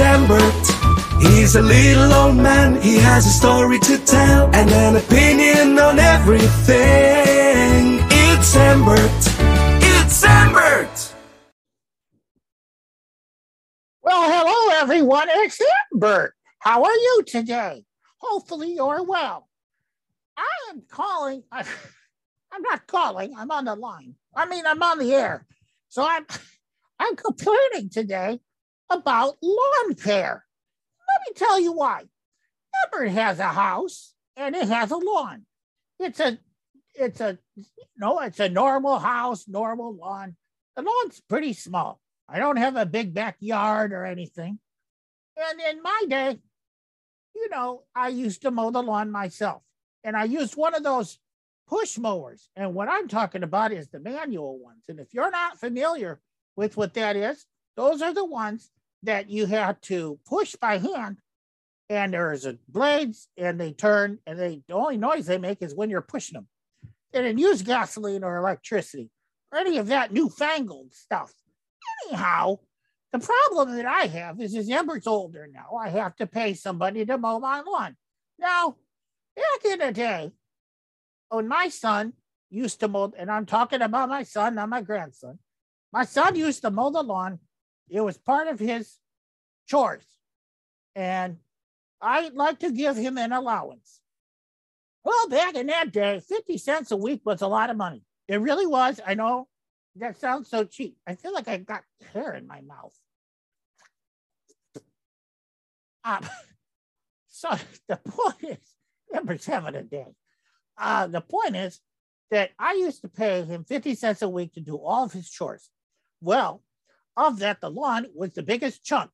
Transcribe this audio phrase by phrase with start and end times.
[0.00, 1.20] It's Embert.
[1.20, 2.80] He's a little old man.
[2.80, 6.46] He has a story to tell and an opinion on everything.
[8.08, 9.26] It's Embert.
[9.82, 11.14] It's Embert.
[14.00, 15.26] Well, hello everyone.
[15.30, 15.60] It's
[15.92, 16.30] Embert.
[16.60, 17.82] How are you today?
[18.18, 19.48] Hopefully you're well.
[20.36, 21.42] I am calling.
[21.50, 21.62] I,
[22.52, 23.34] I'm not calling.
[23.36, 24.14] I'm on the line.
[24.36, 25.44] I mean, I'm on the air.
[25.88, 26.24] So I'm
[27.00, 28.38] I'm complaining today
[28.90, 30.44] about lawn care.
[31.08, 32.04] Let me tell you why.
[32.86, 35.46] Embert has a house and it has a lawn.
[35.98, 36.38] It's a
[36.94, 37.64] it's a you
[37.96, 40.36] know, it's a normal house, normal lawn.
[40.76, 42.00] The lawn's pretty small.
[42.28, 44.58] I don't have a big backyard or anything.
[45.36, 46.40] And in my day,
[47.34, 49.62] you know, I used to mow the lawn myself.
[50.04, 51.18] And I used one of those
[51.68, 52.48] push mowers.
[52.56, 54.84] And what I'm talking about is the manual ones.
[54.88, 56.20] And if you're not familiar
[56.56, 57.46] with what that is,
[57.76, 58.70] those are the ones
[59.02, 61.18] that you have to push by hand.
[61.90, 65.74] And there's a blades and they turn and they the only noise they make is
[65.74, 66.46] when you're pushing them.
[67.12, 69.10] They didn't use gasoline or electricity
[69.52, 71.32] or any of that newfangled stuff.
[72.06, 72.58] Anyhow,
[73.12, 77.06] the problem that I have is as Embert's older now, I have to pay somebody
[77.06, 77.96] to mow my lawn.
[78.38, 78.76] Now,
[79.34, 80.32] back in the day,
[81.30, 82.12] when my son
[82.50, 85.38] used to mow, and I'm talking about my son, not my grandson,
[85.92, 87.38] my son used to mow the lawn.
[87.90, 88.96] It was part of his
[89.66, 90.04] chores.
[90.94, 91.38] And
[92.00, 94.00] I'd like to give him an allowance.
[95.04, 98.02] Well, back in that day, 50 cents a week was a lot of money.
[98.26, 99.00] It really was.
[99.06, 99.48] I know
[99.96, 100.96] that sounds so cheap.
[101.06, 102.94] I feel like I got hair in my mouth.
[106.04, 106.28] Um,
[107.28, 107.50] so
[107.88, 108.74] the point is,
[109.12, 110.14] number seven a day.
[110.76, 111.80] Uh, the point is
[112.30, 115.28] that I used to pay him 50 cents a week to do all of his
[115.30, 115.70] chores.
[116.20, 116.62] Well,
[117.18, 119.10] of that, the lawn was the biggest chunk.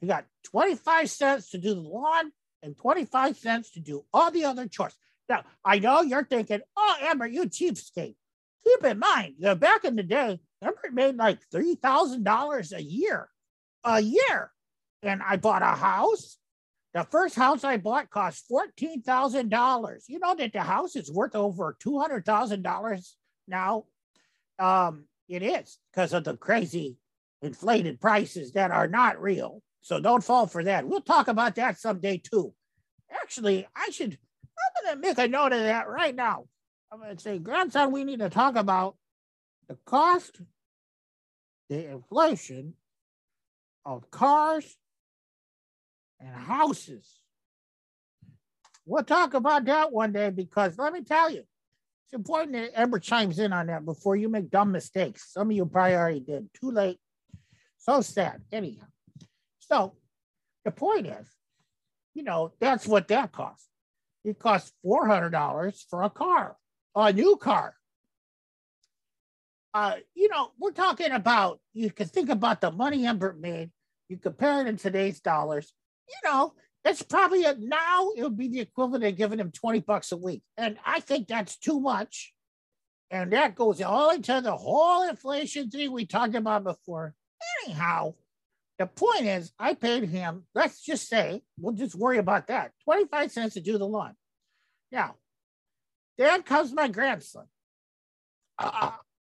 [0.00, 2.30] He got 25 cents to do the lawn
[2.62, 4.94] and 25 cents to do all the other chores.
[5.28, 8.16] Now, I know you're thinking, oh, Embert, you cheapskate.
[8.64, 13.28] Keep in mind that back in the day, Embert made like $3,000 a year,
[13.84, 14.52] a year.
[15.02, 16.38] And I bought a house.
[16.94, 20.02] The first house I bought cost $14,000.
[20.08, 23.12] You know that the house is worth over $200,000
[23.46, 23.84] now.
[24.58, 26.96] Um, it is because of the crazy
[27.42, 29.62] inflated prices that are not real.
[29.80, 30.86] So don't fall for that.
[30.86, 32.52] We'll talk about that someday too.
[33.10, 34.18] Actually, I should,
[34.76, 36.44] I'm going to make a note of that right now.
[36.92, 38.96] I'm going to say, grandson, we need to talk about
[39.68, 40.40] the cost,
[41.68, 42.74] the inflation
[43.84, 44.76] of cars
[46.20, 47.06] and houses.
[48.84, 51.44] We'll talk about that one day because let me tell you,
[52.06, 55.30] it's important that Embert chimes in on that before you make dumb mistakes.
[55.30, 56.48] Some of you probably already did.
[56.58, 56.98] Too late.
[57.88, 58.42] So sad.
[58.52, 58.84] Anyhow.
[59.60, 59.94] So
[60.66, 61.26] the point is,
[62.14, 63.66] you know, that's what that costs.
[64.24, 66.58] It costs $400 for a car,
[66.94, 67.74] a new car.
[69.72, 73.70] Uh, you know, we're talking about, you can think about the money Embert made.
[74.10, 75.72] You compare it in today's dollars.
[76.08, 76.52] You know,
[76.84, 80.16] it's probably a, now it would be the equivalent of giving him 20 bucks a
[80.18, 80.42] week.
[80.58, 82.34] And I think that's too much.
[83.10, 87.14] And that goes all into the whole inflation thing we talked about before.
[87.64, 88.14] Anyhow,
[88.78, 93.32] the point is, I paid him, let's just say, we'll just worry about that 25
[93.32, 94.14] cents to do the lawn.
[94.92, 95.16] Now,
[96.16, 97.46] then comes my grandson.
[98.58, 98.92] Uh,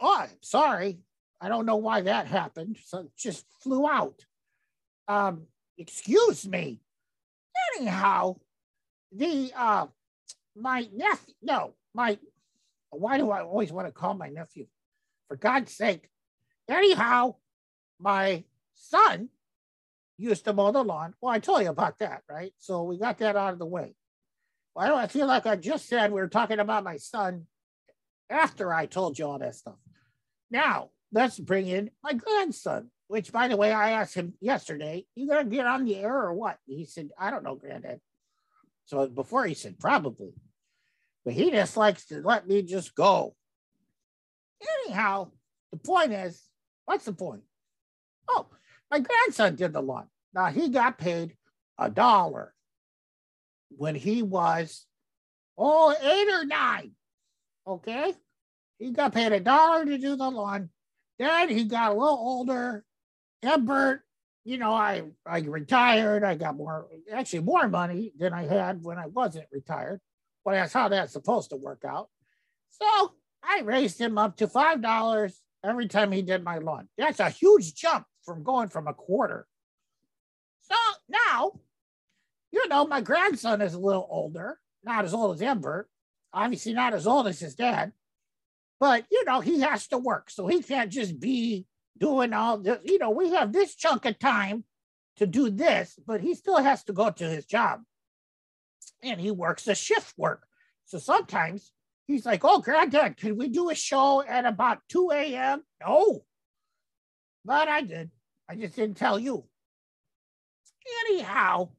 [0.00, 1.00] oh, sorry.
[1.40, 2.78] I don't know why that happened.
[2.84, 4.24] So just flew out.
[5.08, 5.46] Um,
[5.78, 6.80] excuse me
[7.76, 8.36] anyhow,
[9.12, 9.86] the uh
[10.56, 12.18] my nephew, no, my
[12.90, 14.66] why do I always want to call my nephew?
[15.28, 16.08] For God's sake.
[16.68, 17.36] Anyhow,
[17.98, 18.44] my
[18.74, 19.28] son
[20.16, 21.14] used to mow the lawn.
[21.20, 22.52] Well, I told you about that, right?
[22.58, 23.94] So we got that out of the way.
[24.76, 27.46] Do I feel like I just said we were talking about my son
[28.28, 29.76] after I told you all that stuff?
[30.50, 35.28] Now, let's bring in my grandson which by the way, I asked him yesterday, you
[35.28, 36.58] gonna get on the air or what?
[36.66, 38.00] He said, I don't know, granddad.
[38.86, 40.34] So before he said probably,
[41.24, 43.34] but he just likes to let me just go.
[44.86, 45.30] Anyhow,
[45.72, 46.42] the point is,
[46.86, 47.42] what's the point?
[48.28, 48.46] Oh,
[48.90, 50.08] my grandson did the lawn.
[50.32, 51.36] Now he got paid
[51.78, 52.54] a dollar
[53.70, 54.86] when he was
[55.58, 56.92] oh eight or nine.
[57.66, 58.14] Okay.
[58.78, 60.70] He got paid a dollar to do the lawn.
[61.18, 62.84] Then he got a little older
[63.44, 64.00] yeah, Bert,
[64.44, 66.24] you know, I I retired.
[66.24, 70.00] I got more, actually more money than I had when I wasn't retired.
[70.44, 72.08] Well, that's how that's supposed to work out.
[72.70, 73.12] So
[73.42, 76.88] I raised him up to five dollars every time he did my lawn.
[76.96, 79.46] That's a huge jump from going from a quarter.
[80.62, 80.74] So
[81.08, 81.52] now,
[82.50, 85.84] you know, my grandson is a little older, not as old as Embert,
[86.32, 87.92] obviously not as old as his dad,
[88.80, 90.30] but you know, he has to work.
[90.30, 91.66] So he can't just be
[91.98, 92.78] doing all this.
[92.84, 94.64] You know, we have this chunk of time
[95.16, 97.82] to do this, but he still has to go to his job.
[99.02, 100.46] And he works a shift work.
[100.86, 101.72] So sometimes
[102.06, 105.62] he's like, Oh, granddad, can we do a show at about 2 a.m.?
[105.86, 106.24] No.
[107.44, 108.10] But I did.
[108.48, 109.44] I just didn't tell you.
[111.06, 111.70] Anyhow,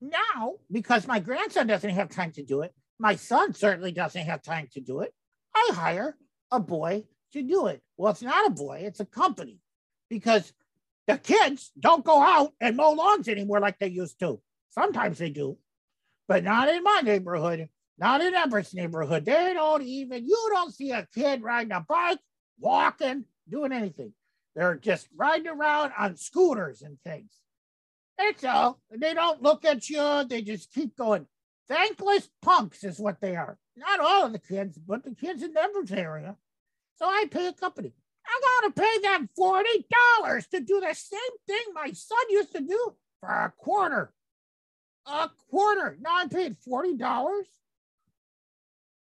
[0.00, 4.42] now, because my grandson doesn't have time to do it, my son certainly doesn't have
[4.42, 5.12] time to do it.
[5.54, 6.16] I hire
[6.50, 7.82] a boy to do it.
[7.96, 9.58] Well, it's not a boy, it's a company
[10.08, 10.52] because
[11.06, 14.40] the kids don't go out and mow lawns anymore like they used to.
[14.70, 15.58] Sometimes they do,
[16.28, 17.68] but not in my neighborhood,
[17.98, 19.24] not in Embert's neighborhood.
[19.24, 22.20] They don't even, you don't see a kid riding a bike,
[22.58, 24.12] walking, doing anything.
[24.56, 27.30] They're just riding around on scooters and things.
[28.18, 28.80] That's all.
[28.90, 30.24] They don't look at you.
[30.28, 31.26] They just keep going.
[31.68, 33.56] Thankless punks is what they are.
[33.76, 36.36] Not all of the kids, but the kids in Embert's area.
[36.96, 37.92] So I pay a company.
[38.26, 42.60] I gotta pay them forty dollars to do the same thing my son used to
[42.60, 44.12] do for a quarter.
[45.06, 45.96] A quarter.
[46.00, 47.46] Now I paid forty dollars.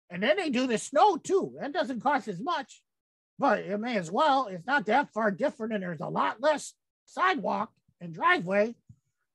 [0.10, 1.54] And then they do the snow too.
[1.60, 2.82] That doesn't cost as much,
[3.40, 4.48] but it may as well.
[4.48, 6.74] It's not that far different, and there's a lot less
[7.06, 8.76] sidewalk and driveway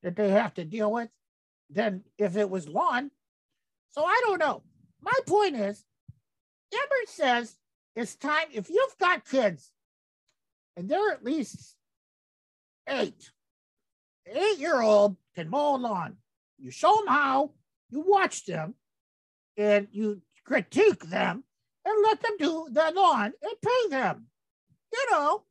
[0.03, 1.09] that they have to deal with
[1.69, 3.11] than if it was lawn.
[3.91, 4.63] So I don't know.
[5.01, 5.83] My point is,
[6.73, 7.55] Embert says
[7.95, 9.71] it's time, if you've got kids
[10.75, 11.75] and they're at least
[12.87, 13.31] eight,
[14.27, 16.17] eight year old can mow a lawn.
[16.57, 17.51] You show them how,
[17.89, 18.75] you watch them,
[19.57, 21.43] and you critique them
[21.85, 24.27] and let them do the lawn and pay them.
[24.91, 25.43] You know,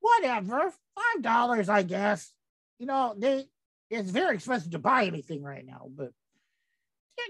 [0.00, 2.32] whatever, five dollars, I guess.
[2.78, 3.46] You know, they
[3.90, 6.12] it's very expensive to buy anything right now, but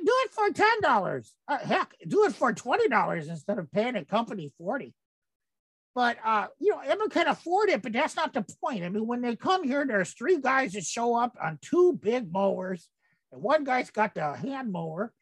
[0.05, 1.33] do it for ten dollars.
[1.49, 4.95] Uh, heck, do it for twenty dollars instead of paying a company forty.
[5.95, 8.85] But uh, you know, everyone can afford it, but that's not the point.
[8.85, 12.33] I mean, when they come here, there's three guys that show up on two big
[12.33, 12.89] mowers,
[13.31, 15.13] and one guy's got the hand mower,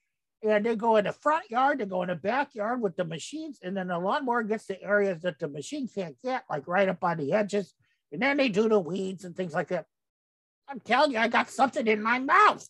[0.42, 3.58] and they go in the front yard, they go in the backyard with the machines,
[3.62, 7.04] and then the lawnmower gets the areas that the machine can't get, like right up
[7.04, 7.74] on the edges,
[8.10, 9.86] and then they do the weeds and things like that.
[10.68, 12.66] I'm telling you, I got something in my mouth.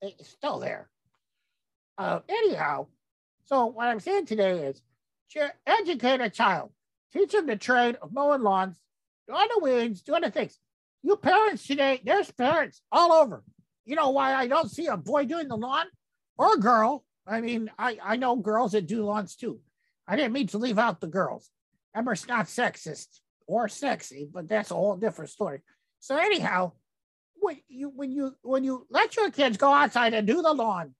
[0.00, 0.88] It's still there.
[1.98, 2.86] Uh, anyhow,
[3.44, 4.80] so what I'm saying today is
[5.66, 6.70] educate a child,
[7.12, 8.76] teach them the trade of mowing lawns,
[9.28, 10.58] the weeds, doing the things.
[11.02, 13.44] You parents today, there's parents all over.
[13.84, 15.86] You know why I don't see a boy doing the lawn
[16.36, 17.04] or a girl?
[17.26, 19.60] I mean, I, I know girls that do lawns too.
[20.06, 21.50] I didn't mean to leave out the girls.
[21.94, 25.60] Embert's not sexist or sexy, but that's a whole different story.
[26.00, 26.72] So anyhow,
[27.40, 30.94] when you when you when you let your kids go outside and do the lawn,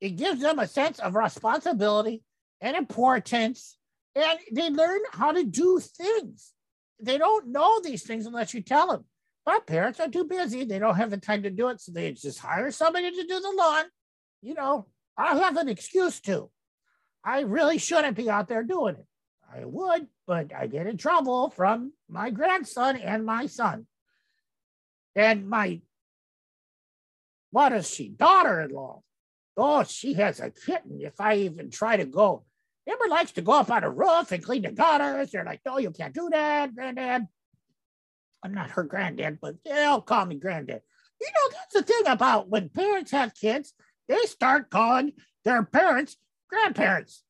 [0.00, 2.22] it gives them a sense of responsibility
[2.60, 3.78] and importance,
[4.14, 6.52] and they learn how to do things.
[7.00, 9.04] They don't know these things unless you tell them.
[9.44, 12.12] But parents are too busy; they don't have the time to do it, so they
[12.12, 13.84] just hire somebody to do the lawn.
[14.42, 14.86] You know,
[15.16, 16.50] I have an excuse to.
[17.24, 19.06] I really shouldn't be out there doing it.
[19.52, 23.86] I would, but I get in trouble from my grandson and my son.
[25.16, 25.80] And my,
[27.50, 29.02] what is she, daughter in law?
[29.56, 31.00] Oh, she has a kitten.
[31.00, 32.44] If I even try to go,
[32.88, 35.30] Embert likes to go up on a roof and clean the gutters.
[35.30, 37.26] They're like, no, you can't do that, granddad.
[38.42, 40.80] I'm not her granddad, but they'll call me granddad.
[41.20, 43.74] You know, that's the thing about when parents have kids,
[44.08, 45.12] they start calling
[45.44, 46.16] their parents
[46.48, 47.24] grandparents.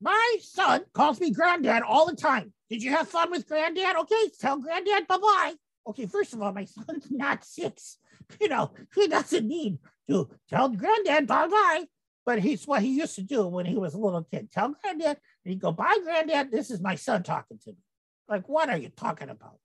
[0.00, 2.52] My son calls me granddad all the time.
[2.68, 3.96] Did you have fun with granddad?
[3.96, 5.54] Okay, tell granddad bye bye.
[5.86, 7.98] Okay, first of all, my son's not six.
[8.40, 9.78] You know, he doesn't need
[10.10, 11.84] to tell granddad bye bye.
[12.26, 14.50] But he's what he used to do when he was a little kid.
[14.50, 16.50] Tell granddad, and he'd go, bye, granddad.
[16.50, 17.76] This is my son talking to me.
[18.28, 19.58] Like, what are you talking about?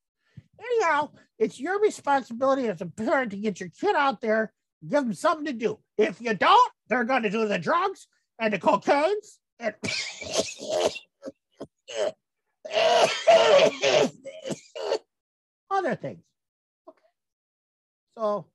[0.60, 4.51] Anyhow, it's your responsibility as a parent to get your kid out there,
[4.88, 5.80] give them something to do.
[5.98, 8.08] If you don't, they're going to do the drugs
[8.39, 9.74] and the cocaines and
[15.72, 16.24] other things.
[16.88, 17.00] Okay.
[18.18, 18.46] So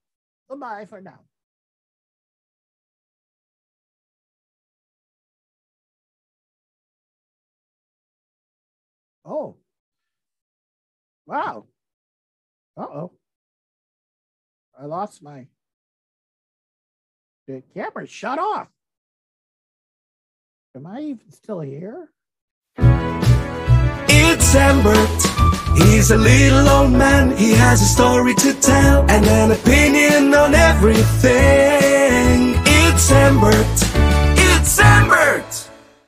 [0.49, 1.21] goodbye for now.
[9.25, 9.57] Oh.
[11.27, 11.67] Wow.
[12.77, 13.13] Uh oh.
[14.79, 15.47] I lost my.
[17.47, 18.69] The camera shut off.
[20.77, 22.09] Am I even still here?
[22.77, 25.79] It's Embert.
[25.79, 27.37] He's a little old man.
[27.37, 32.55] He has a story to tell and an opinion on everything.
[32.67, 33.83] It's Embert.
[34.37, 35.54] It's Embert.